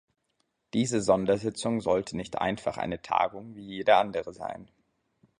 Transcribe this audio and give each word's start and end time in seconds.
Diese 0.73 0.99
Sondersitzung 0.99 1.79
sollte 1.79 2.17
nicht 2.17 2.39
einfach 2.39 2.79
eine 2.79 3.03
Tagung 3.03 3.53
wie 3.55 3.61
jede 3.61 3.97
andere 3.97 4.33
sein. 4.33 4.67